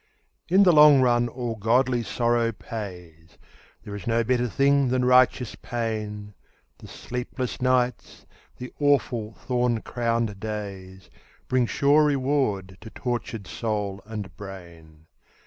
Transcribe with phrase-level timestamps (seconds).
[0.49, 3.37] In the long run all godly sorrow pays,
[3.83, 6.33] There is no better thing than righteous pain,
[6.79, 8.25] The sleepless nights,
[8.57, 11.11] the awful thorn crowned days,
[11.47, 15.05] Bring sure reward to tortured soul and brain.